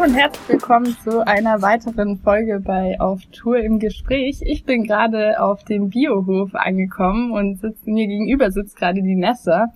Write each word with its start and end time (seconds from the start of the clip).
Hallo 0.00 0.12
und 0.12 0.16
herzlich 0.16 0.48
willkommen 0.48 0.96
zu 1.04 1.26
einer 1.26 1.60
weiteren 1.60 2.16
Folge 2.16 2.58
bei 2.60 2.98
Auf 2.98 3.20
Tour 3.32 3.58
im 3.58 3.78
Gespräch. 3.78 4.40
Ich 4.40 4.64
bin 4.64 4.84
gerade 4.84 5.42
auf 5.42 5.62
dem 5.64 5.90
Biohof 5.90 6.54
angekommen 6.54 7.32
und 7.32 7.60
sitz, 7.60 7.84
mir 7.84 8.06
gegenüber 8.06 8.50
sitzt 8.50 8.76
gerade 8.76 9.02
die 9.02 9.14
Nessa. 9.14 9.66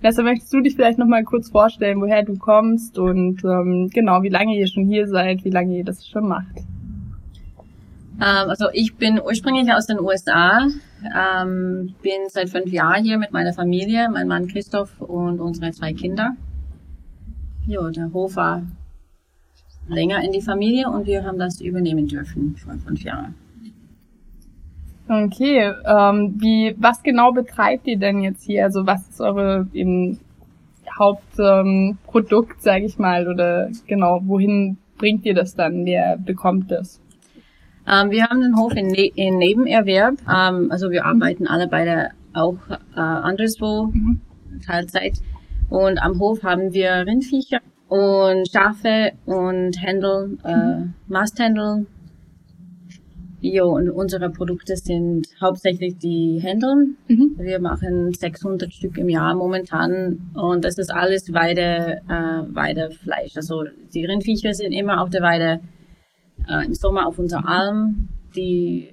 Nessa, 0.00 0.22
möchtest 0.22 0.54
du 0.54 0.62
dich 0.62 0.74
vielleicht 0.74 0.98
nochmal 0.98 1.22
kurz 1.24 1.50
vorstellen, 1.50 2.00
woher 2.00 2.22
du 2.22 2.38
kommst 2.38 2.98
und 2.98 3.44
ähm, 3.44 3.90
genau, 3.92 4.22
wie 4.22 4.30
lange 4.30 4.56
ihr 4.56 4.68
schon 4.68 4.86
hier 4.86 5.06
seid, 5.06 5.44
wie 5.44 5.50
lange 5.50 5.76
ihr 5.76 5.84
das 5.84 6.06
schon 6.06 6.26
macht? 6.26 6.56
Ähm, 8.22 8.48
also 8.48 8.68
ich 8.72 8.96
bin 8.96 9.20
ursprünglich 9.20 9.70
aus 9.70 9.86
den 9.86 10.00
USA, 10.00 10.66
ähm, 11.14 11.94
bin 12.00 12.28
seit 12.28 12.48
fünf 12.48 12.72
Jahren 12.72 13.04
hier 13.04 13.18
mit 13.18 13.32
meiner 13.32 13.52
Familie, 13.52 14.08
mein 14.08 14.28
Mann 14.28 14.48
Christoph 14.48 14.98
und 15.02 15.40
unsere 15.40 15.72
zwei 15.72 15.92
Kinder. 15.92 16.36
Ja, 17.66 17.90
der 17.90 18.10
Hof 18.14 18.36
war 18.36 18.62
länger 19.88 20.22
in 20.22 20.32
die 20.32 20.42
Familie 20.42 20.88
und 20.88 21.06
wir 21.06 21.24
haben 21.24 21.38
das 21.38 21.60
übernehmen 21.60 22.06
dürfen 22.06 22.56
vor 22.56 22.74
fünf 22.86 23.02
Jahren. 23.02 23.34
Okay, 25.08 25.72
ähm, 25.86 26.34
wie, 26.38 26.74
was 26.78 27.02
genau 27.02 27.32
betreibt 27.32 27.86
ihr 27.86 27.98
denn 27.98 28.20
jetzt 28.20 28.44
hier? 28.44 28.64
Also 28.64 28.86
was 28.86 29.08
ist 29.08 29.20
eure 29.20 29.66
eben 29.72 30.20
Hauptprodukt, 30.98 32.52
ähm, 32.52 32.60
sage 32.60 32.84
ich 32.84 32.98
mal, 32.98 33.26
oder 33.26 33.70
genau, 33.86 34.20
wohin 34.24 34.76
bringt 34.98 35.24
ihr 35.24 35.34
das 35.34 35.54
dann? 35.54 35.86
Wer 35.86 36.18
bekommt 36.18 36.70
das? 36.70 37.00
Ähm, 37.86 38.10
wir 38.10 38.24
haben 38.24 38.42
den 38.42 38.56
Hof 38.58 38.74
in, 38.74 38.88
ne 38.88 39.06
in 39.14 39.38
Nebenerwerb, 39.38 40.16
ähm, 40.28 40.70
also 40.70 40.90
wir 40.90 41.06
arbeiten 41.06 41.46
alle 41.46 41.68
beide 41.68 42.10
auch 42.34 42.58
äh, 42.94 43.00
anderswo, 43.00 43.86
mhm. 43.86 44.20
Teilzeit. 44.66 45.14
Und 45.70 45.98
am 45.98 46.18
Hof 46.20 46.42
haben 46.42 46.74
wir 46.74 47.06
Rindviecher 47.06 47.60
und 47.88 48.48
Schafe 48.50 49.12
und 49.24 49.80
Händel, 49.80 50.38
äh, 50.44 50.56
mhm. 50.56 50.94
Masthändel. 51.08 51.86
Jo, 53.40 53.76
und 53.76 53.88
unsere 53.90 54.30
Produkte 54.30 54.76
sind 54.76 55.28
hauptsächlich 55.40 55.96
die 55.98 56.40
Händeln. 56.42 56.96
Mhm. 57.06 57.36
Wir 57.38 57.60
machen 57.60 58.12
600 58.12 58.72
Stück 58.72 58.98
im 58.98 59.08
Jahr 59.08 59.34
momentan 59.34 60.32
und 60.34 60.64
das 60.64 60.76
ist 60.76 60.92
alles 60.92 61.32
Weide, 61.32 62.00
äh, 62.08 62.54
Weidefleisch. 62.54 63.36
Also 63.36 63.64
die 63.94 64.04
Rindviecher 64.04 64.52
sind 64.54 64.72
immer 64.72 65.00
auf 65.00 65.10
der 65.10 65.22
Weide 65.22 65.60
äh, 66.48 66.66
im 66.66 66.74
Sommer 66.74 67.06
auf 67.06 67.18
unserer 67.18 67.48
Alm. 67.48 68.08
Die 68.34 68.88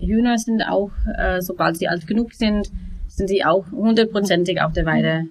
Hühner 0.00 0.36
sind 0.36 0.62
auch, 0.62 0.90
äh, 1.16 1.40
sobald 1.40 1.78
sie 1.78 1.88
alt 1.88 2.06
genug 2.06 2.34
sind, 2.34 2.70
sind 3.06 3.28
sie 3.28 3.44
auch 3.44 3.70
hundertprozentig 3.72 4.60
auf 4.60 4.72
der 4.74 4.84
Weide. 4.84 5.24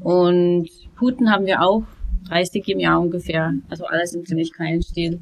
Und 0.00 0.68
Puten 0.96 1.30
haben 1.30 1.46
wir 1.46 1.62
auch 1.62 1.84
30 2.28 2.68
im 2.68 2.80
Jahr 2.80 3.00
ungefähr. 3.00 3.52
Also 3.68 3.84
alles 3.86 4.14
im 4.14 4.24
ziemlich 4.24 4.52
kleinen 4.52 4.82
Stil. 4.82 5.20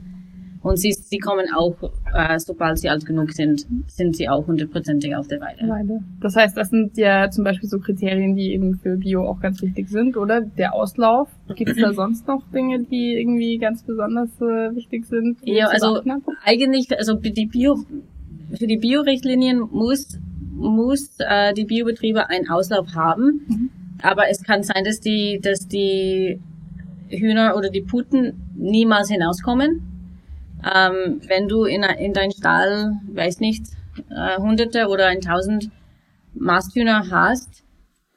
Und 0.63 0.77
sie, 0.77 0.93
sie 0.93 1.19
kommen 1.19 1.47
auch, 1.57 1.75
äh, 2.15 2.39
sobald 2.39 2.79
sie 2.79 2.89
alt 2.89 3.05
genug 3.05 3.33
sind, 3.33 3.67
sind 3.89 4.17
sie 4.17 4.29
auch 4.29 4.47
hundertprozentig 4.47 5.15
auf 5.17 5.27
der 5.27 5.41
Weide. 5.41 5.69
Weide. 5.69 6.01
Das 6.21 6.37
heißt, 6.37 6.57
das 6.57 6.71
sind 6.71 6.97
ja 6.97 7.29
zum 7.31 7.43
Beispiel 7.43 7.69
so 7.69 7.81
Kriterien, 7.81 8.37
die 8.37 8.53
eben 8.53 8.77
für 8.77 8.97
Bio 8.97 9.27
auch 9.27 9.41
ganz 9.41 9.61
wichtig 9.61 9.89
sind, 9.89 10.17
oder? 10.17 10.41
Der 10.41 10.73
Auslauf. 10.75 11.29
Gibt 11.57 11.71
es 11.71 11.79
da 11.79 11.93
sonst 11.95 12.29
noch 12.29 12.45
Dinge, 12.53 12.85
die 12.85 13.15
irgendwie 13.21 13.59
ganz 13.59 13.83
besonders 13.83 14.31
äh, 14.41 14.75
wichtig 14.77 15.07
sind? 15.07 15.39
Ja, 15.43 15.67
also 15.67 16.01
eigentlich, 16.45 16.97
also 16.97 17.15
die 17.15 17.47
Bio, 17.47 17.77
für 18.57 18.67
die 18.69 18.77
Bio-Richtlinien 18.77 19.59
muss, 19.59 20.21
muss 20.53 21.17
äh, 21.19 21.55
die 21.55 21.65
Biobetriebe 21.65 22.29
einen 22.29 22.49
Auslauf 22.49 22.95
haben. 22.95 23.41
Mhm. 23.49 23.71
Aber 24.01 24.29
es 24.29 24.45
kann 24.45 24.63
sein, 24.63 24.85
dass 24.85 25.01
die, 25.01 25.41
dass 25.43 25.67
die 25.67 26.41
Hühner 27.19 27.57
oder 27.57 27.71
die 27.71 27.83
Puten 27.83 28.53
niemals 28.57 29.09
hinauskommen. 29.09 29.83
Ähm, 30.65 31.21
wenn 31.27 31.49
du 31.49 31.65
in, 31.65 31.83
in 31.83 32.13
dein 32.13 32.31
Stall, 32.31 32.93
weiß 33.13 33.41
nicht, 33.41 33.65
äh, 34.11 34.39
hunderte 34.39 34.89
oder 34.89 35.07
ein 35.07 35.21
tausend 35.21 35.71
Masthühner 36.35 37.11
hast 37.11 37.63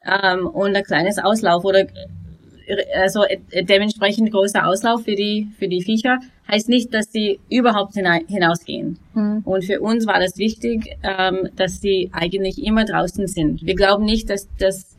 ähm, 0.06 0.48
und 0.48 0.76
ein 0.76 0.84
kleines 0.84 1.18
Auslauf 1.18 1.66
oder 1.66 1.82
äh, 1.82 2.86
also 2.96 3.24
äh, 3.24 3.64
dementsprechend 3.64 4.32
großer 4.32 4.66
Auslauf 4.68 5.04
für 5.04 5.16
die 5.16 5.50
für 5.58 5.68
die 5.68 5.82
Viecher 5.82 6.20
heißt 6.48 6.70
nicht, 6.70 6.94
dass 6.94 7.12
sie 7.12 7.40
überhaupt 7.50 7.96
hinausgehen. 7.96 9.00
Mhm. 9.16 9.42
Und 9.46 9.66
für 9.66 9.82
uns 9.82 10.06
war 10.06 10.20
das 10.20 10.38
wichtig, 10.38 10.98
ähm, 11.02 11.50
dass 11.56 11.82
sie 11.82 12.12
eigentlich 12.14 12.64
immer 12.64 12.86
draußen 12.86 13.28
sind. 13.28 13.66
Wir 13.66 13.76
glauben 13.76 14.06
nicht, 14.06 14.30
dass 14.30 14.48
dass 14.58 14.96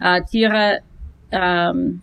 äh, 0.00 0.22
Tiere 0.22 0.80
ähm, 1.30 2.00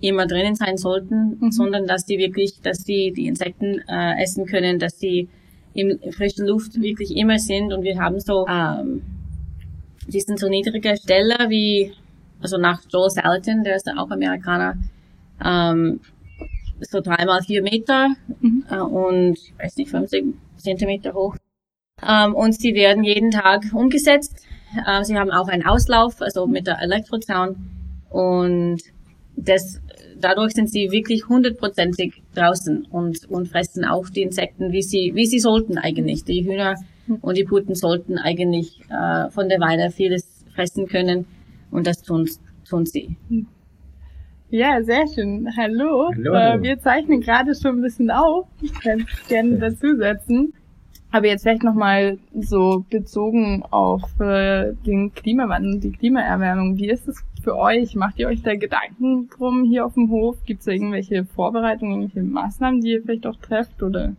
immer 0.00 0.26
drinnen 0.26 0.54
sein 0.54 0.76
sollten, 0.76 1.38
mhm. 1.40 1.50
sondern 1.50 1.86
dass 1.86 2.04
die 2.06 2.18
wirklich, 2.18 2.60
dass 2.62 2.84
die 2.84 3.12
die 3.12 3.26
Insekten 3.26 3.80
äh, 3.88 4.22
essen 4.22 4.46
können, 4.46 4.78
dass 4.78 4.96
die 4.96 5.28
in 5.74 5.98
frischen 6.12 6.46
Luft 6.46 6.80
wirklich 6.80 7.16
immer 7.16 7.38
sind 7.38 7.72
und 7.72 7.82
wir 7.82 7.98
haben 7.98 8.20
so 8.20 8.46
ähm, 8.48 9.02
die 10.06 10.20
sind 10.20 10.38
so 10.38 10.48
niedrige 10.48 10.96
Stelle 10.96 11.36
wie 11.48 11.92
also 12.40 12.56
nach 12.56 12.80
Joel 12.88 13.10
Salatin, 13.10 13.64
der 13.64 13.76
ist 13.76 13.88
auch 13.88 14.10
Amerikaner, 14.10 14.76
ähm, 15.44 16.00
so 16.80 17.00
dreimal 17.00 17.42
vier 17.42 17.62
Meter 17.62 18.08
mhm. 18.40 18.64
äh, 18.70 18.78
und 18.78 19.38
ich 19.38 19.54
weiß 19.58 19.76
nicht 19.76 19.90
50 19.90 20.24
Zentimeter 20.56 21.14
hoch 21.14 21.36
ähm, 22.06 22.34
und 22.34 22.54
sie 22.54 22.74
werden 22.74 23.02
jeden 23.02 23.30
Tag 23.30 23.64
umgesetzt. 23.72 24.46
Äh, 24.86 25.02
sie 25.04 25.16
haben 25.16 25.30
auch 25.30 25.48
einen 25.48 25.66
Auslauf, 25.66 26.20
also 26.22 26.46
mit 26.46 26.66
der 26.66 26.80
Elektrozaun 26.80 27.56
und 28.10 28.80
das 29.44 29.80
dadurch 30.20 30.52
sind 30.52 30.70
sie 30.70 30.90
wirklich 30.90 31.28
hundertprozentig 31.28 32.22
draußen 32.34 32.86
und, 32.90 33.30
und 33.30 33.48
fressen 33.48 33.84
auch 33.84 34.08
die 34.08 34.22
Insekten, 34.22 34.72
wie 34.72 34.82
sie, 34.82 35.12
wie 35.14 35.26
sie 35.26 35.38
sollten 35.38 35.78
eigentlich. 35.78 36.24
Die 36.24 36.44
Hühner 36.44 36.74
und 37.20 37.36
die 37.36 37.44
Puten 37.44 37.74
sollten 37.74 38.18
eigentlich 38.18 38.80
äh, 38.90 39.30
von 39.30 39.48
der 39.48 39.60
Weide 39.60 39.90
vieles 39.90 40.44
fressen 40.54 40.86
können 40.86 41.26
und 41.70 41.86
das 41.86 42.02
tun, 42.02 42.28
tun 42.68 42.86
sie. 42.86 43.16
Ja, 44.50 44.82
sehr 44.82 45.06
schön. 45.06 45.48
Hallo. 45.56 46.10
Hallo. 46.14 46.34
Äh, 46.34 46.62
wir 46.62 46.78
zeichnen 46.80 47.20
gerade 47.20 47.54
schon 47.54 47.78
ein 47.78 47.82
bisschen 47.82 48.10
auf. 48.10 48.46
Ich 48.62 48.72
kann 48.80 49.00
es 49.00 49.28
gerne 49.28 49.58
dazusetzen. 49.58 50.54
Aber 51.10 51.26
jetzt 51.26 51.42
vielleicht 51.42 51.62
nochmal 51.62 52.18
so 52.38 52.84
bezogen 52.90 53.62
auf 53.70 54.02
äh, 54.20 54.74
den 54.86 55.12
Klimawandel, 55.14 55.80
die 55.80 55.92
Klimaerwärmung. 55.92 56.76
Wie 56.76 56.90
ist 56.90 57.08
es 57.08 57.22
für 57.42 57.56
euch? 57.56 57.94
Macht 57.94 58.18
ihr 58.18 58.28
euch 58.28 58.42
da 58.42 58.54
Gedanken 58.54 59.28
drum 59.28 59.64
hier 59.64 59.84
auf 59.84 59.94
dem 59.94 60.10
Hof? 60.10 60.42
Gibt 60.44 60.60
es 60.60 60.66
da 60.66 60.72
irgendwelche 60.72 61.24
Vorbereitungen, 61.24 62.02
irgendwelche 62.02 62.26
Maßnahmen, 62.26 62.80
die 62.80 62.92
ihr 62.92 63.02
vielleicht 63.02 63.26
auch 63.26 63.36
trefft? 63.36 63.82
Oder? 63.82 64.16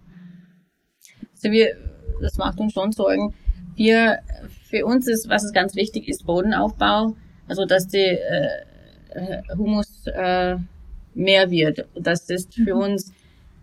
Also 1.32 1.52
wir, 1.52 1.76
das 2.22 2.38
macht 2.38 2.60
uns 2.60 2.74
schon 2.74 2.92
Sorgen. 2.92 3.34
Wir, 3.76 4.20
für 4.70 4.86
uns 4.86 5.08
ist, 5.08 5.30
was 5.30 5.44
ist 5.44 5.54
ganz 5.54 5.76
wichtig 5.76 6.08
ist, 6.08 6.26
Bodenaufbau. 6.26 7.16
Also, 7.48 7.66
dass 7.66 7.88
der 7.88 8.64
äh, 9.16 9.42
Humus 9.58 10.06
äh, 10.08 10.58
mehr 11.14 11.50
wird. 11.50 11.86
Das 11.96 12.30
ist 12.30 12.54
für 12.54 12.76
mhm. 12.76 12.82
uns 12.82 13.14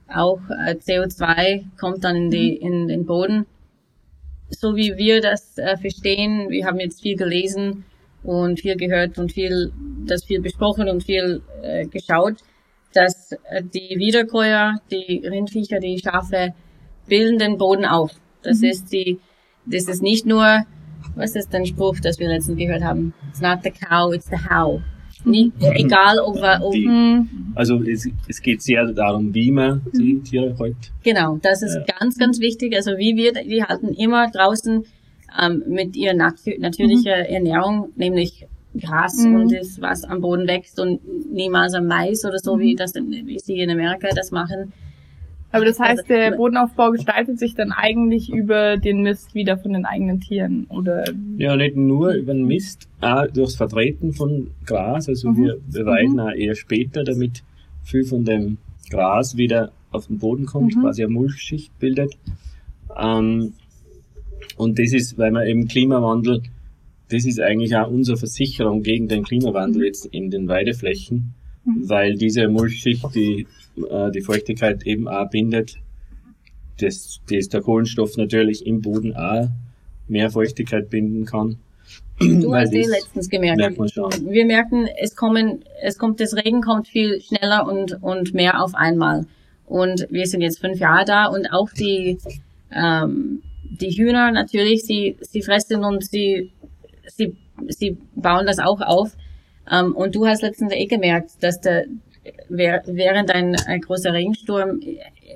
auch 0.08 0.40
äh, 0.50 0.74
CO2 0.74 1.64
kommt 1.78 2.04
dann 2.04 2.16
in, 2.16 2.30
die, 2.30 2.58
mhm. 2.60 2.66
in 2.66 2.88
den 2.88 3.06
Boden. 3.06 3.46
So 4.50 4.76
wie 4.76 4.96
wir 4.96 5.20
das 5.20 5.58
äh, 5.58 5.76
verstehen, 5.76 6.50
wir 6.50 6.66
haben 6.66 6.78
jetzt 6.78 7.02
viel 7.02 7.16
gelesen 7.16 7.84
und 8.26 8.60
viel 8.60 8.76
gehört 8.76 9.18
und 9.18 9.32
viel, 9.32 9.72
das 10.04 10.24
viel 10.24 10.40
besprochen 10.40 10.88
und 10.88 11.04
viel 11.04 11.42
äh, 11.62 11.86
geschaut, 11.86 12.34
dass 12.92 13.32
äh, 13.32 13.62
die 13.62 13.96
Wiederkäuer, 13.98 14.80
die 14.90 15.22
Rindviecher, 15.24 15.78
die 15.78 15.98
Schafe 15.98 16.54
bilden 17.06 17.38
den 17.38 17.56
Boden 17.56 17.84
auf. 17.84 18.10
Das 18.42 18.58
mhm. 18.58 18.64
ist 18.64 18.92
die, 18.92 19.18
das 19.64 19.88
ist 19.88 20.02
nicht 20.02 20.26
nur, 20.26 20.64
was 21.14 21.36
ist 21.36 21.52
der 21.52 21.64
Spruch, 21.64 21.96
das 22.02 22.18
wir 22.18 22.28
letztens 22.28 22.58
gehört 22.58 22.82
haben? 22.82 23.14
It's 23.28 23.40
not 23.40 23.60
the 23.62 23.70
cow, 23.70 24.12
it's 24.12 24.28
the 24.28 24.36
how. 24.36 24.80
Nie, 25.24 25.52
egal 25.74 26.20
ob, 26.20 26.36
ob 26.36 26.72
die, 26.72 26.88
also 27.54 27.82
es, 27.82 28.08
es 28.28 28.40
geht 28.40 28.62
sehr 28.62 28.86
darum, 28.92 29.34
wie 29.34 29.50
man 29.50 29.82
die 29.92 30.14
mhm. 30.14 30.24
Tiere 30.24 30.56
hält. 30.58 30.76
Genau, 31.02 31.38
das 31.42 31.62
ist 31.62 31.74
ja. 31.74 31.84
ganz, 31.98 32.16
ganz 32.16 32.38
wichtig. 32.38 32.76
Also 32.76 32.92
wie 32.92 33.16
wir 33.16 33.32
die 33.32 33.62
halten 33.62 33.88
immer 33.94 34.30
draußen 34.30 34.84
ähm, 35.40 35.62
mit 35.66 35.96
ihrer 35.96 36.14
nat 36.14 36.34
natürlichen 36.58 37.12
mhm. 37.12 37.34
Ernährung, 37.34 37.88
nämlich 37.96 38.46
Gras 38.78 39.24
mhm. 39.24 39.36
und 39.36 39.52
das, 39.52 39.80
was 39.80 40.04
am 40.04 40.20
Boden 40.20 40.46
wächst 40.46 40.78
und 40.78 41.00
niemals 41.32 41.74
am 41.74 41.86
Mais 41.86 42.24
oder 42.24 42.38
so, 42.38 42.58
wie 42.58 42.72
mhm. 42.72 42.76
das 42.76 42.94
wie 42.94 43.38
sie 43.38 43.58
in 43.58 43.70
Amerika 43.70 44.08
das 44.14 44.30
machen. 44.30 44.72
Aber 45.52 45.64
das 45.64 45.80
heißt, 45.80 46.08
der 46.10 46.32
Bodenaufbau 46.32 46.90
gestaltet 46.90 47.38
sich 47.38 47.54
dann 47.54 47.72
eigentlich 47.72 48.30
über 48.30 48.76
den 48.76 49.02
Mist 49.02 49.34
wieder 49.34 49.56
von 49.56 49.72
den 49.72 49.86
eigenen 49.86 50.20
Tieren, 50.20 50.66
oder? 50.68 51.04
Ja, 51.38 51.56
nicht 51.56 51.76
nur 51.76 52.12
über 52.12 52.34
den 52.34 52.46
Mist, 52.46 52.88
auch 53.00 53.26
durchs 53.28 53.54
Vertreten 53.54 54.12
von 54.12 54.50
Gras. 54.66 55.08
Also 55.08 55.30
mhm. 55.30 55.36
wir 55.36 55.56
beweiden 55.72 56.14
mhm. 56.14 56.20
auch 56.20 56.32
eher 56.32 56.54
später, 56.56 57.04
damit 57.04 57.42
viel 57.82 58.04
von 58.04 58.24
dem 58.24 58.58
Gras 58.90 59.36
wieder 59.36 59.70
auf 59.92 60.08
den 60.08 60.18
Boden 60.18 60.46
kommt, 60.46 60.76
mhm. 60.76 60.82
quasi 60.82 61.04
eine 61.04 61.12
Mulchschicht 61.12 61.78
bildet. 61.78 62.18
Ähm, 62.98 63.54
und 64.56 64.78
das 64.78 64.92
ist, 64.92 65.18
weil 65.18 65.30
man 65.30 65.46
eben 65.46 65.68
Klimawandel, 65.68 66.42
das 67.08 67.24
ist 67.24 67.40
eigentlich 67.40 67.76
auch 67.76 67.90
unsere 67.90 68.16
Versicherung 68.16 68.82
gegen 68.82 69.08
den 69.08 69.22
Klimawandel 69.22 69.80
mhm. 69.80 69.86
jetzt 69.86 70.06
in 70.06 70.30
den 70.30 70.48
Weideflächen 70.48 71.34
mhm. 71.66 71.88
weil 71.88 72.14
diese 72.16 72.48
Mulchschicht 72.48 73.04
die, 73.14 73.46
äh, 73.76 74.10
die 74.10 74.22
Feuchtigkeit 74.22 74.86
eben 74.86 75.08
auch 75.08 75.28
bindet. 75.28 75.76
Das, 76.80 77.20
das 77.30 77.48
der 77.48 77.62
Kohlenstoff 77.62 78.16
natürlich 78.16 78.66
im 78.66 78.82
Boden 78.82 79.16
auch 79.16 79.48
mehr 80.08 80.30
Feuchtigkeit 80.30 80.90
binden 80.90 81.24
kann. 81.24 81.58
Du 82.18 82.54
hast 82.54 82.72
eh 82.72 82.82
letztens 82.82 83.28
gemerkt. 83.28 83.58
Merkt 83.58 83.78
man 83.78 83.88
schon. 83.88 84.10
Wir 84.28 84.46
merken, 84.46 84.88
es 85.00 85.14
kommen, 85.16 85.64
es 85.82 85.98
kommt, 85.98 86.20
das 86.20 86.34
Regen 86.34 86.62
kommt 86.62 86.88
viel 86.88 87.20
schneller 87.20 87.66
und, 87.66 88.02
und 88.02 88.34
mehr 88.34 88.62
auf 88.62 88.74
einmal. 88.74 89.26
Und 89.66 90.06
wir 90.10 90.26
sind 90.26 90.40
jetzt 90.40 90.60
fünf 90.60 90.78
Jahre 90.78 91.04
da 91.04 91.26
und 91.26 91.52
auch 91.52 91.70
die, 91.70 92.18
ähm, 92.72 93.42
die 93.70 93.90
Hühner 93.90 94.30
natürlich, 94.30 94.84
sie, 94.84 95.16
sie 95.20 95.42
fressen 95.42 95.84
und 95.84 96.04
sie, 96.04 96.52
sie, 97.06 97.36
sie 97.68 97.98
bauen 98.14 98.46
das 98.46 98.58
auch 98.58 98.80
auf. 98.80 99.16
Ähm, 99.70 99.94
und 99.94 100.14
du 100.14 100.26
hast 100.26 100.42
letztens 100.42 100.72
eh 100.72 100.86
gemerkt, 100.86 101.42
dass 101.42 101.60
der, 101.60 101.86
während 102.48 103.30
ein, 103.30 103.56
ein 103.66 103.80
großer 103.80 104.12
Regensturm 104.12 104.80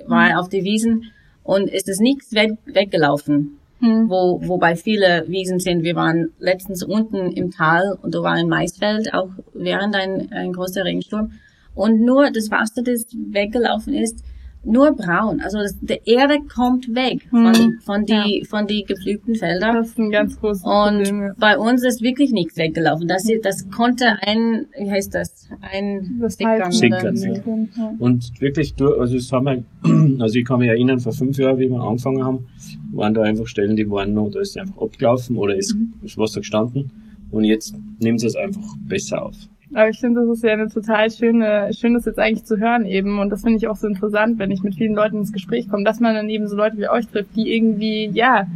war 0.07 0.39
auf 0.39 0.49
die 0.49 0.63
Wiesen 0.63 1.11
und 1.43 1.69
ist 1.69 1.89
es 1.89 1.99
nichts 1.99 2.33
weg, 2.33 2.51
weggelaufen 2.65 3.57
hm. 3.81 4.09
wo, 4.09 4.39
wobei 4.47 4.75
viele 4.75 5.25
Wiesen 5.27 5.59
sind. 5.59 5.83
Wir 5.83 5.95
waren 5.95 6.29
letztens 6.39 6.83
unten 6.83 7.31
im 7.31 7.51
Tal 7.51 7.97
und 8.01 8.13
da 8.13 8.21
war 8.21 8.33
ein 8.33 8.47
Maisfeld, 8.47 9.13
auch 9.13 9.29
während 9.53 9.95
ein, 9.95 10.31
ein 10.31 10.53
großer 10.53 10.85
Regensturm. 10.85 11.31
Und 11.73 12.01
nur 12.01 12.31
das 12.31 12.51
Wasser, 12.51 12.83
das 12.83 13.05
weggelaufen 13.11 13.93
ist, 13.93 14.23
nur 14.63 14.95
braun. 14.95 15.41
Also 15.41 15.57
das, 15.59 15.77
die 15.79 15.99
Erde 16.05 16.39
kommt 16.53 16.93
weg 16.93 17.27
von, 17.29 17.53
hm. 17.53 17.79
von 17.81 18.05
die, 18.05 18.13
ja. 18.13 18.45
von 18.47 18.67
die 18.67 18.83
gepflügten 18.83 19.35
Feldern. 19.35 19.75
Das 19.75 19.89
ist 19.89 19.97
ein 19.99 20.11
ganz 20.11 20.39
großes 20.39 20.63
Und 20.63 21.03
Problem. 21.03 21.33
bei 21.39 21.57
uns 21.57 21.83
ist 21.83 22.01
wirklich 22.01 22.31
nichts 22.31 22.57
weggelaufen. 22.57 23.07
Das, 23.07 23.27
das 23.41 23.69
konnte 23.71 24.05
ein, 24.21 24.67
wie 24.79 24.91
heißt 24.91 25.15
das? 25.15 25.49
Ein 25.61 26.19
das 26.21 26.35
Sickern. 26.35 26.71
Sickern 26.71 27.69
ja. 27.75 27.93
Und 27.97 28.39
wirklich, 28.39 28.75
du, 28.75 28.95
also 28.95 29.15
das 29.15 29.31
haben 29.31 29.45
wir, 29.45 30.19
also 30.21 30.37
ich 30.37 30.45
kann 30.45 30.59
mich 30.59 30.69
erinnern, 30.69 30.99
vor 30.99 31.13
fünf 31.13 31.37
Jahren, 31.37 31.57
wie 31.57 31.69
wir 31.69 31.81
angefangen 31.81 32.23
haben, 32.23 32.47
waren 32.93 33.13
da 33.13 33.23
einfach 33.23 33.47
Stellen, 33.47 33.75
die 33.75 33.89
waren 33.89 34.13
noch, 34.13 34.29
da 34.29 34.41
ist 34.41 34.57
einfach 34.57 34.79
abgelaufen 34.79 35.37
oder 35.37 35.55
ist 35.55 35.73
mhm. 35.73 35.93
das 36.03 36.17
Wasser 36.17 36.41
gestanden. 36.41 36.91
Und 37.31 37.45
jetzt 37.45 37.73
nimmt 37.99 38.23
es 38.23 38.35
einfach 38.35 38.75
besser 38.87 39.25
auf. 39.25 39.35
Aber 39.73 39.89
ich 39.89 39.99
finde, 39.99 40.21
das 40.21 40.37
ist 40.37 40.43
ja 40.43 40.51
eine 40.51 40.67
total 40.67 41.09
schöne, 41.09 41.71
schön, 41.73 41.93
das 41.93 42.05
jetzt 42.05 42.19
eigentlich 42.19 42.43
zu 42.43 42.57
hören 42.57 42.85
eben. 42.85 43.19
Und 43.19 43.29
das 43.29 43.41
finde 43.41 43.57
ich 43.57 43.67
auch 43.67 43.77
so 43.77 43.87
interessant, 43.87 44.37
wenn 44.37 44.51
ich 44.51 44.63
mit 44.63 44.75
vielen 44.75 44.95
Leuten 44.95 45.17
ins 45.17 45.31
Gespräch 45.31 45.69
komme, 45.69 45.83
dass 45.83 45.99
man 45.99 46.13
dann 46.13 46.29
eben 46.29 46.47
so 46.47 46.57
Leute 46.57 46.77
wie 46.77 46.89
euch 46.89 47.07
trifft, 47.07 47.35
die 47.35 47.53
irgendwie, 47.53 48.09
ja, 48.13 48.47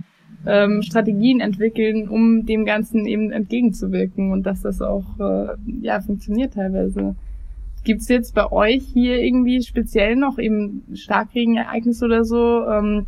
ähm, 0.46 0.82
Strategien 0.82 1.40
entwickeln, 1.40 2.08
um 2.08 2.46
dem 2.46 2.66
Ganzen 2.66 3.06
eben 3.06 3.32
entgegenzuwirken 3.32 4.32
und 4.32 4.44
dass 4.44 4.62
das 4.62 4.82
auch, 4.82 5.06
äh, 5.20 5.56
ja, 5.82 6.02
funktioniert 6.02 6.54
teilweise. 6.54 7.16
Gibt's 7.84 8.10
jetzt 8.10 8.36
bei 8.36 8.52
euch 8.52 8.84
hier 8.94 9.22
irgendwie 9.22 9.62
speziell 9.62 10.16
noch 10.16 10.38
eben 10.38 10.84
Starkregenereignisse 10.94 12.06
oder 12.06 12.26
so, 12.26 12.66
ähm, 12.68 13.06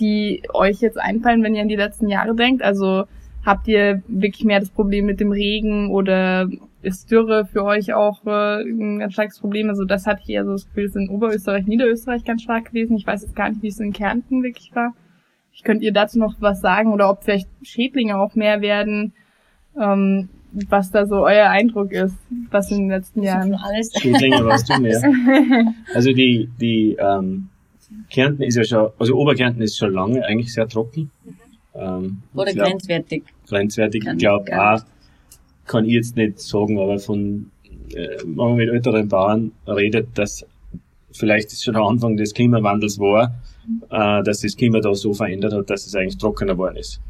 die 0.00 0.42
euch 0.52 0.80
jetzt 0.80 0.98
einfallen, 0.98 1.42
wenn 1.42 1.54
ihr 1.54 1.62
an 1.62 1.68
die 1.68 1.76
letzten 1.76 2.08
Jahre 2.08 2.34
denkt? 2.34 2.62
Also 2.62 3.04
habt 3.44 3.68
ihr 3.68 4.02
wirklich 4.08 4.44
mehr 4.44 4.60
das 4.60 4.70
Problem 4.70 5.06
mit 5.06 5.20
dem 5.20 5.32
Regen 5.32 5.90
oder 5.90 6.48
ist 6.82 7.10
Dürre 7.10 7.46
für 7.46 7.64
euch 7.64 7.94
auch 7.94 8.24
äh, 8.26 8.62
ein 8.62 8.98
ganz 8.98 9.14
starkes 9.14 9.40
Problem? 9.40 9.68
Also 9.68 9.84
das 9.84 10.06
hatte 10.06 10.22
ich 10.24 10.30
eher 10.30 10.44
so 10.44 10.52
das 10.52 10.66
Gefühl, 10.66 10.84
es 10.84 10.90
ist 10.90 11.02
in 11.02 11.08
Oberösterreich, 11.08 11.66
Niederösterreich 11.66 12.24
ganz 12.24 12.42
stark 12.42 12.66
gewesen. 12.66 12.96
Ich 12.96 13.06
weiß 13.06 13.22
jetzt 13.22 13.36
gar 13.36 13.48
nicht, 13.48 13.62
wie 13.62 13.68
es 13.68 13.80
in 13.80 13.92
Kärnten 13.92 14.42
wirklich 14.42 14.74
war. 14.74 14.94
Ich 15.52 15.62
könnt 15.62 15.82
ihr 15.82 15.92
dazu 15.92 16.18
noch 16.18 16.34
was 16.40 16.60
sagen 16.60 16.92
oder 16.92 17.08
ob 17.08 17.22
vielleicht 17.22 17.48
Schädlinge 17.62 18.18
auch 18.18 18.34
mehr 18.34 18.60
werden? 18.60 19.12
Ähm, 19.80 20.28
was 20.68 20.90
da 20.90 21.06
so 21.06 21.24
euer 21.24 21.48
Eindruck 21.48 21.92
ist, 21.92 22.16
was 22.50 22.70
in 22.70 22.82
den 22.82 22.90
letzten 22.90 23.22
Jahren. 23.22 23.54
Alles. 23.54 23.92
Schädlinge 23.96 24.44
warst 24.44 24.68
du 24.68 24.80
mehr. 24.80 25.02
Also 25.94 26.12
die, 26.12 26.48
die 26.60 26.96
ähm, 26.98 27.48
Kärnten 28.10 28.42
ist 28.42 28.56
ja 28.56 28.64
schon, 28.64 28.90
also 28.98 29.14
Oberkärnten 29.14 29.62
ist 29.62 29.76
schon 29.76 29.92
lange 29.92 30.24
eigentlich 30.24 30.52
sehr 30.52 30.68
trocken. 30.68 31.10
Ähm, 31.74 32.22
Oder 32.34 32.52
glaub, 32.52 32.68
grenzwertig. 32.68 33.24
Grenzwertig, 33.46 34.04
ich 34.06 34.18
glaube 34.18 34.52
auch, 34.58 34.80
kann 35.66 35.84
ich 35.86 35.92
jetzt 35.92 36.16
nicht 36.16 36.40
sagen, 36.40 36.78
aber 36.78 36.98
von, 36.98 37.50
äh, 37.94 38.18
wenn 38.22 38.34
man 38.34 38.56
mit 38.56 38.68
älteren 38.68 39.08
Bauern 39.08 39.52
redet, 39.66 40.08
dass 40.14 40.46
vielleicht 41.12 41.52
ist 41.52 41.64
schon 41.64 41.74
der 41.74 41.84
Anfang 41.84 42.16
des 42.16 42.34
Klimawandels 42.34 42.98
war, 42.98 43.34
äh, 43.90 44.22
dass 44.22 44.40
das 44.40 44.56
Klima 44.56 44.80
da 44.80 44.94
so 44.94 45.14
verändert 45.14 45.52
hat, 45.52 45.70
dass 45.70 45.86
es 45.86 45.94
eigentlich 45.94 46.18
trockener 46.18 46.54
geworden 46.54 46.76
ist. 46.76 47.00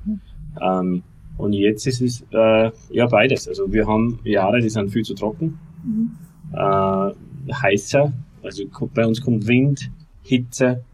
Ähm, 0.61 1.03
und 1.37 1.53
jetzt 1.53 1.87
ist 1.87 2.01
es 2.01 2.25
äh, 2.33 2.71
ja 2.91 3.07
beides. 3.07 3.49
Also 3.49 3.73
wir 3.73 3.87
haben 3.87 4.21
Jahre, 4.25 4.61
die 4.61 4.69
sind 4.69 4.91
viel 4.91 5.03
zu 5.03 5.15
trocken, 5.15 5.59
mhm. 5.85 6.11
äh, 6.53 7.53
heißer, 7.53 8.13
also 8.43 8.65
bei 8.95 9.07
uns 9.07 9.21
kommt 9.21 9.49
Wind, 9.49 9.91
Hitze, 10.23 10.85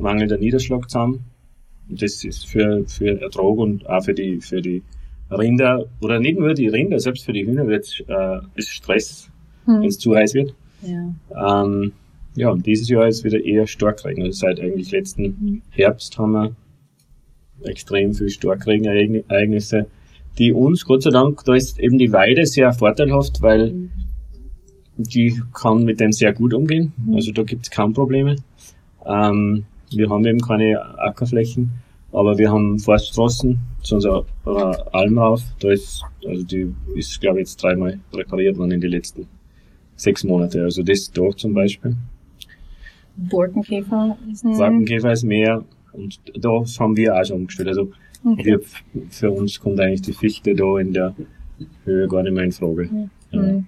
mangelnder 0.00 0.38
Niederschlag 0.38 0.88
zusammen. 0.88 1.24
Das 1.88 2.24
ist 2.24 2.46
für, 2.46 2.84
für 2.86 3.20
Ertrag 3.20 3.56
und 3.58 3.86
auch 3.88 4.04
für 4.04 4.14
die, 4.14 4.40
für 4.40 4.62
die 4.62 4.82
Rinder, 5.30 5.86
oder 6.00 6.20
nicht 6.20 6.38
nur 6.38 6.54
die 6.54 6.68
Rinder, 6.68 6.98
selbst 7.00 7.24
für 7.24 7.32
die 7.32 7.46
Hühner 7.46 7.66
wird 7.66 8.04
äh, 8.08 8.38
ist 8.54 8.70
Stress, 8.70 9.30
hm. 9.64 9.80
wenn 9.80 9.88
es 9.88 9.98
zu 9.98 10.14
heiß 10.14 10.34
wird. 10.34 10.54
Ja. 10.82 11.62
Ähm, 11.64 11.92
ja, 12.36 12.50
und 12.50 12.66
dieses 12.66 12.88
Jahr 12.88 13.06
ist 13.06 13.24
wieder 13.24 13.42
eher 13.42 13.66
Starkregen. 13.66 14.22
Also 14.24 14.40
seit 14.40 14.60
eigentlich 14.60 14.90
letzten 14.90 15.24
hm. 15.24 15.62
Herbst 15.70 16.18
haben 16.18 16.32
wir 16.32 16.56
extrem 17.64 18.14
viel 18.14 18.28
Starkregenereignisse, 18.28 19.86
die 20.38 20.52
uns, 20.52 20.84
Gott 20.84 21.02
sei 21.02 21.10
Dank, 21.10 21.44
da 21.44 21.54
ist 21.54 21.78
eben 21.78 21.98
die 21.98 22.12
Weide 22.12 22.44
sehr 22.44 22.72
vorteilhaft, 22.72 23.40
weil 23.42 23.70
hm. 23.70 23.90
die 24.96 25.40
kann 25.52 25.84
mit 25.84 26.00
dem 26.00 26.12
sehr 26.12 26.32
gut 26.32 26.54
umgehen. 26.54 26.92
Hm. 27.04 27.14
Also 27.14 27.32
da 27.32 27.42
gibt 27.42 27.66
es 27.66 27.70
kaum 27.70 27.92
Probleme. 27.92 28.36
Ähm, 29.06 29.64
wir 29.90 30.08
haben 30.10 30.24
eben 30.24 30.40
keine 30.40 30.80
Ackerflächen, 30.98 31.70
aber 32.12 32.38
wir 32.38 32.50
haben 32.50 32.78
Forststraßen 32.78 33.58
zu 33.82 33.94
unserer 33.96 34.24
Alm 34.92 35.18
rauf. 35.18 35.42
Da 35.60 35.72
ist, 35.72 36.02
also 36.26 36.44
die 36.44 36.72
ist, 36.94 37.20
glaube 37.20 37.38
ich, 37.38 37.48
jetzt 37.48 37.62
dreimal 37.62 37.98
repariert 38.12 38.56
worden 38.56 38.72
in 38.72 38.80
den 38.80 38.90
letzten 38.90 39.26
sechs 39.96 40.24
Monate. 40.24 40.62
Also 40.62 40.82
das 40.82 41.10
da 41.10 41.30
zum 41.36 41.54
Beispiel. 41.54 41.96
Borkenkäfer 43.16 44.16
ist 44.30 44.42
Borkenkäfer 44.42 45.12
ist 45.12 45.24
mehr 45.24 45.64
und 45.92 46.20
da 46.34 46.64
haben 46.78 46.96
wir 46.96 47.16
auch 47.16 47.24
schon 47.24 47.36
umgestellt. 47.38 47.68
Also 47.68 47.92
okay. 48.24 48.44
wir, 48.44 48.60
für 49.10 49.30
uns 49.30 49.60
kommt 49.60 49.80
eigentlich 49.80 50.02
die 50.02 50.12
Fichte 50.12 50.54
da 50.54 50.78
in 50.78 50.92
der 50.92 51.14
Höhe 51.84 52.08
gar 52.08 52.22
nicht 52.22 52.32
mehr 52.32 52.44
in 52.44 52.52
Frage. 52.52 52.84
Mhm. 52.84 53.10
Ja. 53.30 53.62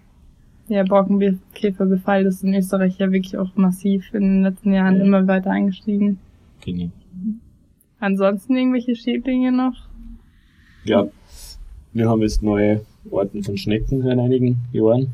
Ja, 0.68 0.82
Borkenkäferbefall 0.82 2.26
ist 2.26 2.42
in 2.42 2.54
Österreich 2.54 2.98
ja 2.98 3.12
wirklich 3.12 3.36
auch 3.36 3.54
massiv 3.54 4.12
in 4.12 4.22
den 4.22 4.42
letzten 4.42 4.72
Jahren 4.72 4.96
ja. 4.96 5.04
immer 5.04 5.26
weiter 5.26 5.50
eingestiegen. 5.50 6.18
Genau. 6.64 6.90
Ansonsten 8.00 8.56
irgendwelche 8.56 8.94
Schädlinge 8.94 9.52
noch? 9.52 9.74
Ja, 10.84 11.06
wir 11.92 12.08
haben 12.08 12.22
jetzt 12.22 12.42
neue 12.42 12.82
Orten 13.10 13.42
von 13.42 13.56
Schnecken 13.56 14.02
in 14.06 14.20
einigen 14.20 14.58
Jahren. 14.72 15.08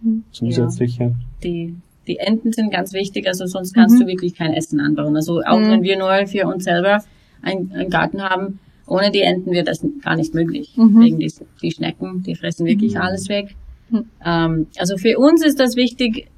Mhm. 0.00 0.24
Zusätzliche. 0.30 1.02
Ja. 1.04 1.14
Die, 1.42 1.74
die 2.06 2.18
Enten 2.18 2.52
sind 2.52 2.72
ganz 2.72 2.92
wichtig, 2.92 3.26
also 3.26 3.46
sonst 3.46 3.74
kannst 3.74 3.96
mhm. 3.96 4.00
du 4.02 4.06
wirklich 4.06 4.34
kein 4.34 4.52
Essen 4.52 4.80
anbauen. 4.80 5.16
Also 5.16 5.42
auch 5.42 5.58
mhm. 5.58 5.70
wenn 5.70 5.82
wir 5.82 5.98
nur 5.98 6.26
für 6.26 6.46
uns 6.46 6.64
selber 6.64 7.02
einen, 7.42 7.72
einen 7.72 7.90
Garten 7.90 8.22
haben, 8.22 8.60
ohne 8.86 9.10
die 9.10 9.22
Enten 9.22 9.50
wird 9.50 9.68
das 9.68 9.84
gar 10.02 10.16
nicht 10.16 10.32
möglich. 10.34 10.76
Mhm. 10.76 11.00
Wegen 11.00 11.18
die, 11.18 11.32
die 11.60 11.70
Schnecken, 11.70 12.22
die 12.22 12.34
fressen 12.34 12.66
wirklich 12.66 12.94
mhm. 12.94 13.00
alles 13.00 13.28
weg. 13.28 13.56
Hm. 13.90 14.10
Ähm, 14.24 14.66
also 14.78 14.96
für 14.96 15.18
uns 15.18 15.44
ist 15.44 15.60
das 15.60 15.76
wichtig, 15.76 16.28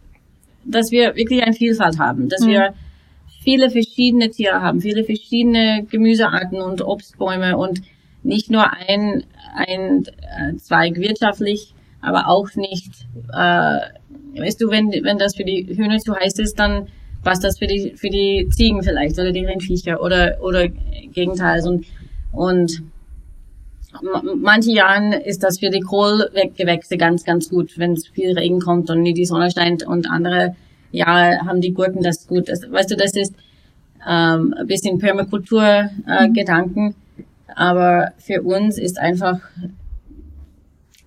dass 0.65 0.91
wir 0.91 1.17
wirklich 1.17 1.43
eine 1.43 1.55
Vielfalt 1.55 1.99
haben, 1.99 2.29
dass 2.29 2.43
hm. 2.43 2.49
wir 2.49 2.75
viele 3.43 3.71
verschiedene 3.71 4.31
Tiere 4.31 4.61
haben, 4.61 4.81
viele 4.81 5.05
verschiedene 5.05 5.87
Gemüsearten 5.91 6.61
und 6.61 6.83
Obstbäume 6.83 7.57
und 7.57 7.83
nicht 8.23 8.51
nur 8.51 8.71
ein, 8.73 9.25
ein 9.55 10.05
äh, 10.07 10.57
Zweig 10.57 10.97
wirtschaftlich, 10.97 11.73
aber 12.01 12.29
auch 12.29 12.55
nicht, 12.57 12.91
äh, 13.33 13.79
weißt 14.41 14.61
du, 14.61 14.71
wenn, 14.71 14.91
wenn 14.91 15.19
das 15.19 15.37
für 15.37 15.45
die 15.45 15.67
Hühner 15.67 15.99
zu 15.99 16.15
heiß 16.15 16.39
ist, 16.39 16.59
dann 16.59 16.89
was 17.23 17.41
das 17.41 17.59
für 17.59 17.67
die, 17.67 17.95
für 17.97 18.11
die 18.11 18.49
Ziegen 18.51 18.83
vielleicht 18.83 19.19
oder 19.19 19.33
die 19.33 19.45
Rindviecher 19.45 20.01
oder, 20.03 20.39
oder 20.41 20.69
Gegenteils 20.69 21.67
und, 21.67 21.87
und 22.33 22.83
manche 24.37 24.73
Jahren 24.73 25.13
ist 25.13 25.43
das 25.43 25.59
für 25.59 25.71
die 25.71 25.81
Kohlgewächse 25.81 26.97
ganz, 26.97 27.25
ganz 27.25 27.49
gut, 27.49 27.79
wenn 27.79 27.93
es 27.93 28.07
viel 28.07 28.37
Regen 28.39 28.61
kommt 28.61 28.91
und 28.91 29.03
nie 29.03 29.15
die 29.15 29.25
Sonne 29.25 29.51
scheint 29.51 29.87
und 29.87 30.11
andere 30.11 30.55
Jahre 30.91 31.41
haben 31.47 31.61
die 31.61 31.73
Gurken 31.73 32.03
das 32.03 32.27
gut. 32.27 32.49
Das, 32.49 32.71
weißt 32.71 32.91
du, 32.91 32.97
das 32.97 33.15
ist 33.15 33.35
ähm, 34.07 34.55
ein 34.59 34.67
bisschen 34.67 34.99
Permakultur-Gedanken, 34.99 36.91
äh, 36.91 37.23
aber 37.55 38.13
für 38.19 38.43
uns 38.43 38.79
ist 38.79 38.99
einfach 38.99 39.41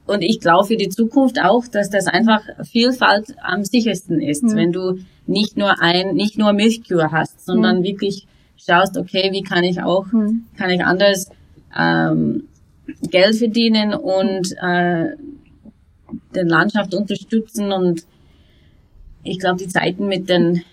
und 0.07 0.23
ich 0.23 0.39
glaube 0.41 0.67
für 0.67 0.75
die 0.75 0.89
Zukunft 0.89 1.39
auch, 1.41 1.65
dass 1.67 1.89
das 1.89 2.07
einfach 2.07 2.41
Vielfalt 2.63 3.35
am 3.41 3.63
sichersten 3.63 4.19
ist, 4.19 4.43
mhm. 4.43 4.55
wenn 4.55 4.71
du 4.71 5.00
nicht 5.25 5.55
nur 5.55 5.81
ein, 5.81 6.15
nicht 6.15 6.38
nur 6.38 6.51
Milchkühe 6.51 7.11
hast, 7.11 7.45
sondern 7.45 7.79
mhm. 7.79 7.83
wirklich 7.83 8.27
schaust, 8.57 8.97
okay, 8.97 9.29
wie 9.31 9.43
kann 9.43 9.63
ich 9.63 9.81
auch, 9.81 10.07
mhm. 10.11 10.45
kann 10.57 10.69
ich 10.69 10.83
anders 10.83 11.29
ähm, 11.77 12.43
Geld 13.10 13.36
verdienen 13.36 13.93
und 13.93 14.51
äh, 14.62 15.15
den 16.36 16.48
Landschaft 16.48 16.93
unterstützen 16.93 17.71
und 17.71 18.05
ich 19.24 19.39
glaube, 19.39 19.57
die 19.57 19.67
Zeiten 19.67 20.07
mit 20.07 20.29
den, 20.29 20.63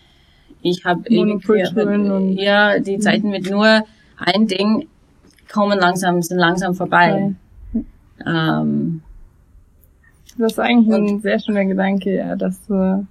ich 0.62 0.84
habe 0.84 1.02
ja, 1.10 2.78
die 2.78 2.98
Zeiten 2.98 3.30
mit 3.30 3.50
nur 3.50 3.84
ein 4.16 4.46
Ding 4.46 4.88
kommen 5.52 5.78
langsam, 5.78 6.22
sind 6.22 6.38
langsam 6.38 6.74
vorbei. 6.74 7.34
Ja. 8.24 8.60
Ähm, 8.60 9.02
das 10.38 10.52
ist 10.52 10.58
eigentlich 10.60 10.94
ein 10.94 11.20
sehr 11.20 11.40
schöner 11.40 11.64
Gedanke, 11.64 12.16
ja, 12.16 12.36
dass 12.36 12.70
äh, 12.70 13.02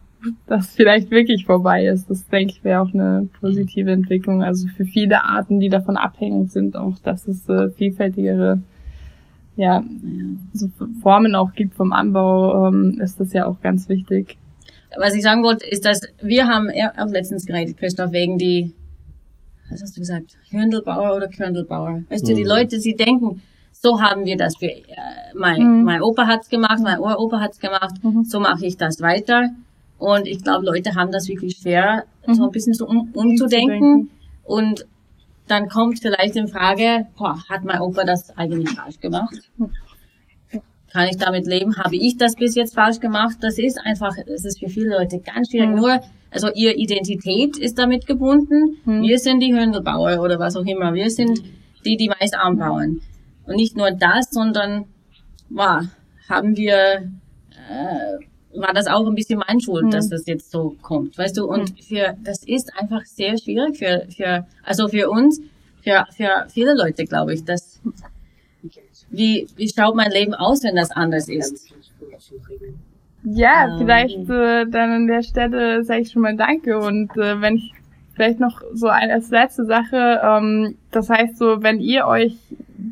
das 0.48 0.76
vielleicht 0.76 1.12
wirklich 1.12 1.46
vorbei 1.46 1.86
ist. 1.86 2.10
Das 2.10 2.28
denke 2.28 2.54
ich 2.54 2.64
wäre 2.64 2.82
auch 2.82 2.94
eine 2.94 3.28
positive 3.40 3.92
Entwicklung. 3.92 4.44
Also 4.44 4.68
für 4.68 4.86
viele 4.86 5.24
Arten, 5.24 5.60
die 5.60 5.70
davon 5.70 5.98
abhängig 5.98 6.52
sind, 6.52 6.76
auch 6.76 6.98
dass 7.00 7.28
es 7.28 7.48
äh, 7.50 7.70
vielfältigere 7.70 8.62
ja, 9.58 9.84
so 10.54 10.70
Formen 11.02 11.36
auch 11.36 11.54
gibt 11.54 11.74
vom 11.74 11.92
Anbau, 11.92 12.68
ähm, 12.68 13.00
ist 13.02 13.20
das 13.20 13.34
ja 13.34 13.48
auch 13.48 13.60
ganz 13.62 13.90
wichtig. 13.90 14.38
Was 14.98 15.16
ich 15.16 15.24
sagen 15.24 15.44
wollte, 15.44 15.66
ist, 15.68 15.84
dass 15.86 16.02
wir 16.22 16.48
haben 16.48 16.70
auch 16.98 17.10
letztens 17.10 17.46
geredet, 17.46 17.78
Christoph, 17.78 18.12
wegen 18.12 18.38
die, 18.38 18.74
was 19.70 19.82
hast 19.82 19.98
du 19.98 20.00
gesagt, 20.00 20.38
Hündelbauer 20.50 21.16
oder 21.16 21.28
Körndelbauer. 21.28 22.04
Weißt 22.10 22.24
mhm. 22.24 22.30
du, 22.30 22.36
die 22.36 22.44
mhm. 22.44 22.50
Leute, 22.50 22.80
sie 22.80 22.96
denken, 22.96 23.42
so 23.72 24.00
haben 24.00 24.26
wir 24.26 24.38
das. 24.38 24.58
Für, 24.58 24.68
äh, 24.68 24.84
mein, 25.36 25.80
mhm. 25.80 25.84
mein 25.84 26.02
Opa 26.02 26.28
hat's 26.28 26.50
gemacht, 26.50 26.80
mein 26.82 27.00
Uropa 27.00 27.40
hat's 27.40 27.60
gemacht, 27.60 27.96
mhm. 28.04 28.24
so 28.24 28.40
mache 28.40 28.66
ich 28.66 28.78
das 28.78 29.02
weiter. 29.02 29.50
Und 29.98 30.28
ich 30.28 30.44
glaube, 30.44 30.66
Leute 30.66 30.94
haben 30.94 31.12
das 31.12 31.28
wirklich 31.28 31.58
schwer, 31.58 32.06
mhm. 32.28 32.36
so 32.36 32.44
ein 32.44 32.52
bisschen 32.52 32.74
so 32.74 32.88
um, 32.88 33.10
umzudenken. 33.14 34.12
Und 34.44 34.86
dann 35.48 35.70
kommt 35.70 36.00
vielleicht 36.00 36.36
in 36.36 36.48
Frage, 36.48 37.08
boah, 37.18 37.38
hat 37.50 37.63
mein 37.63 37.82
Opa 37.82 38.04
das 38.04 38.36
eigentlich 38.38 38.70
falsch 38.72 39.00
gemacht? 39.00 39.36
Kann 40.92 41.08
ich 41.10 41.18
damit 41.18 41.46
leben? 41.48 41.77
Habe 41.77 41.96
ich 41.96 42.18
das 42.18 42.36
bis 42.36 42.56
jetzt 42.56 42.75
falsch 42.75 43.00
gemacht? 43.00 43.38
Das 43.42 43.58
ist 43.58 43.80
einfach, 43.84 44.16
das 44.25 44.46
ist 44.46 44.60
für 44.60 44.70
viele 44.70 44.98
Leute 44.98 45.20
ganz 45.20 45.50
schwierig. 45.50 45.70
Mhm. 45.70 45.75
Nur, 45.75 46.00
also 46.32 46.50
ihre 46.54 46.74
Identität 46.74 47.58
ist 47.58 47.77
damit 47.77 48.08
gebunden. 48.08 48.77
Mhm. 48.86 49.01
Wir 49.01 49.20
sind 49.20 49.42
die 49.42 49.54
Hündelbauer 49.54 50.22
oder 50.22 50.39
was 50.39 50.56
auch 50.56 50.66
immer. 50.66 50.94
Wir 50.94 51.10
sind 51.10 51.42
die, 51.86 51.98
die 51.98 52.10
Mais 52.10 52.34
anbauen. 52.34 53.01
Und 53.46 53.56
nicht 53.56 53.77
nur 53.77 53.92
das, 53.92 54.32
sondern, 54.32 54.86
boah, 55.50 55.84
haben 56.30 56.56
wir, 56.58 57.10
äh, 57.70 58.25
war 58.58 58.74
das 58.74 58.88
auch 58.88 59.06
ein 59.08 59.16
bisschen 59.16 59.42
mein 59.48 59.60
Schuld, 59.60 59.86
mhm. 59.86 59.92
dass 59.92 60.10
das 60.10 60.26
jetzt 60.26 60.52
so 60.52 60.76
kommt, 60.82 61.18
weißt 61.18 61.38
du? 61.38 61.46
Und 61.46 61.72
mhm. 61.72 61.84
für 61.84 62.18
das 62.24 62.44
ist 62.44 62.72
einfach 62.78 63.06
sehr 63.06 63.38
schwierig 63.38 63.78
für 63.78 64.08
für 64.16 64.46
also 64.64 64.88
für 64.88 65.10
uns, 65.10 65.42
für 65.82 66.06
für 66.16 66.48
viele 66.50 66.76
Leute, 66.76 67.06
glaube 67.06 67.34
ich, 67.34 67.44
dass 67.44 67.82
wie 69.10 69.48
wie 69.56 69.70
schaut 69.70 69.96
mein 69.96 70.12
Leben 70.12 70.34
aus, 70.34 70.64
wenn 70.64 70.76
das 70.76 70.92
anders 70.92 71.30
ist? 71.30 71.74
Ja, 73.24 73.68
ähm, 73.68 73.78
vielleicht 73.80 74.30
äh, 74.30 74.66
dann 74.66 74.92
an 74.92 75.08
der 75.08 75.24
Stelle 75.24 75.84
sage 75.84 76.02
ich 76.02 76.12
schon 76.12 76.22
mal 76.22 76.36
Danke 76.36 76.78
und 76.80 77.16
äh, 77.18 77.42
wenn 77.42 77.58
ich 77.58 77.74
vielleicht 78.14 78.40
noch 78.40 78.62
so 78.74 78.88
eine 78.88 79.14
als 79.14 79.30
letzte 79.30 79.66
Sache, 79.66 80.22
ähm, 80.24 80.76
das 80.92 81.10
heißt 81.10 81.38
so, 81.38 81.62
wenn 81.62 81.80
ihr 81.80 82.08
euch 82.08 82.36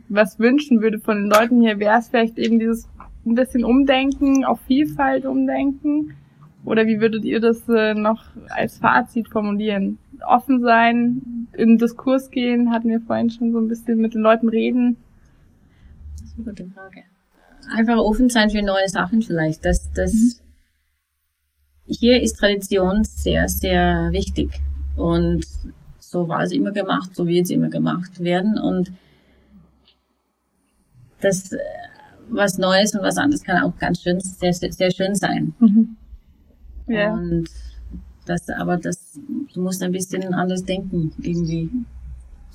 was 0.10 0.40
wünschen 0.40 0.82
würde 0.82 1.00
von 1.00 1.18
den 1.18 1.30
Leuten 1.30 1.62
hier, 1.62 1.80
wäre 1.80 1.98
es 1.98 2.10
vielleicht 2.10 2.38
eben 2.38 2.60
dieses 2.60 2.88
ein 3.26 3.36
bisschen 3.36 3.64
umdenken, 3.64 4.46
auf 4.46 4.60
Vielfalt 4.62 5.26
umdenken? 5.26 6.16
Oder 6.64 6.88
wie 6.88 7.00
würdet 7.00 7.24
ihr 7.26 7.40
das 7.40 7.68
äh, 7.70 7.94
noch 7.94 8.24
als 8.50 8.80
Fazit 8.80 9.30
formulieren? 9.30 10.00
Offen 10.28 10.62
sein, 10.62 11.48
in 11.54 11.78
Diskurs 11.78 12.32
gehen, 12.32 12.72
hatten 12.72 12.90
wir 12.90 13.02
vorhin 13.02 13.30
schon 13.30 13.52
so 13.52 13.60
ein 13.60 13.68
bisschen 13.68 14.00
mit 14.00 14.16
den 14.16 14.22
Leuten 14.22 14.50
reden. 14.50 14.98
Das 16.20 16.30
ist 16.30 16.36
eine 16.38 16.46
gute 16.46 16.66
Frage. 16.66 17.04
Einfach 17.76 17.98
offen 17.98 18.30
sein 18.30 18.50
für 18.50 18.62
neue 18.62 18.90
Sachen 18.90 19.22
vielleicht. 19.22 19.66
Das, 19.66 19.92
das, 19.94 20.14
mhm. 20.14 20.40
hier 21.86 22.22
ist 22.22 22.40
Tradition 22.40 23.04
sehr, 23.04 23.48
sehr 23.48 24.12
wichtig. 24.12 24.50
Und 24.96 25.46
so 26.00 26.28
war 26.28 26.44
es 26.44 26.52
immer 26.52 26.72
gemacht, 26.72 27.16
so 27.16 27.28
wird 27.28 27.46
es 27.46 27.52
immer 27.52 27.70
gemacht 27.70 28.24
werden. 28.24 28.58
Und 28.58 28.92
das, 31.22 31.52
äh, 31.52 31.60
was 32.30 32.58
Neues 32.58 32.94
und 32.96 33.02
was 33.02 33.18
anderes 33.18 33.44
kann 33.44 33.64
auch 33.64 33.78
ganz 33.78 34.02
schön, 34.02 34.20
sehr, 34.20 34.54
sehr 34.54 34.92
schön 34.92 35.16
sein. 35.16 35.54
Mhm. 35.60 35.96
Ja. 36.88 37.14
Und 37.14 37.50
das, 38.26 38.50
aber 38.50 38.78
das, 38.78 39.20
du 39.54 39.62
musst 39.62 39.82
ein 39.84 39.92
bisschen 39.92 40.34
anders 40.34 40.64
denken, 40.64 41.12
irgendwie. 41.22 41.70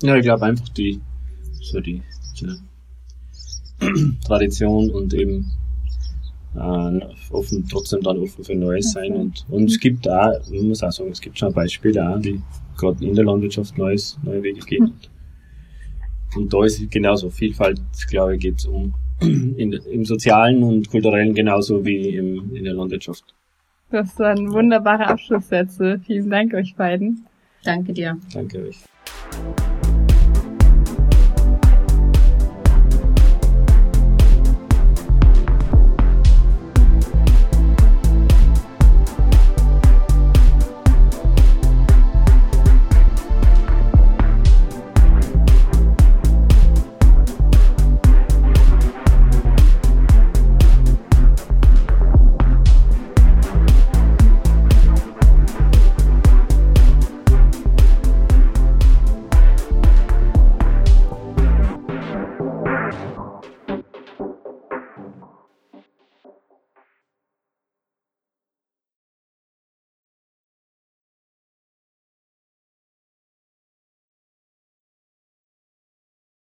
Ja, 0.01 0.15
ich 0.15 0.23
glaube 0.23 0.45
einfach 0.45 0.69
die, 0.69 0.99
so 1.61 1.79
die, 1.79 2.01
die 2.39 2.47
Tradition 4.25 4.89
und 4.91 5.13
eben 5.13 5.51
äh, 6.55 6.99
offen, 7.29 7.65
trotzdem 7.69 8.01
dann 8.01 8.17
offen 8.17 8.43
für 8.43 8.55
Neues 8.55 8.91
sein 8.91 9.13
und, 9.13 9.45
und 9.49 9.69
es 9.69 9.79
gibt 9.79 10.05
da, 10.05 10.33
man 10.51 10.67
muss 10.67 10.83
auch 10.83 10.91
sagen, 10.91 11.11
es 11.11 11.21
gibt 11.21 11.37
schon 11.37 11.53
Beispiele 11.53 11.93
da, 11.93 12.17
die 12.17 12.41
gerade 12.77 13.05
in 13.05 13.15
der 13.15 13.25
Landwirtschaft 13.25 13.77
Neues, 13.77 14.17
neue 14.23 14.43
Wege 14.43 14.59
gehen. 14.61 14.83
Mhm. 14.83 14.93
Und 16.35 16.53
da 16.53 16.63
ist 16.63 16.89
genauso 16.89 17.29
Vielfalt, 17.29 17.81
glaube 18.09 18.35
ich, 18.35 18.41
geht 18.41 18.59
es 18.59 18.65
um 18.65 18.93
in, 19.21 19.73
im 19.73 20.05
sozialen 20.05 20.63
und 20.63 20.89
kulturellen 20.89 21.33
genauso 21.33 21.85
wie 21.85 22.15
im, 22.15 22.55
in 22.55 22.63
der 22.63 22.73
Landwirtschaft. 22.73 23.33
Das 23.89 24.17
waren 24.19 24.51
wunderbare 24.51 25.07
Abschlusssätze. 25.07 25.99
Vielen 26.05 26.29
Dank 26.29 26.53
euch 26.53 26.75
beiden. 26.75 27.25
Danke 27.63 27.93
dir. 27.93 28.17
Danke 28.33 28.67
euch. 28.67 28.77